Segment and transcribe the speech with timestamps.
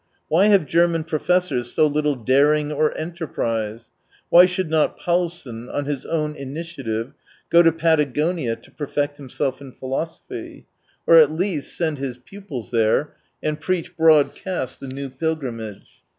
[0.29, 3.91] Why have German professors so little daring or enterprise?
[4.29, 7.13] Why should not Paulsen, on his own in itiative,
[7.51, 10.65] go to Patagonia to perfect himself in philosophy?—
[11.05, 13.15] or at least send his pupils 123 there,
[13.47, 15.85] and preach broadcast the new pil grimage.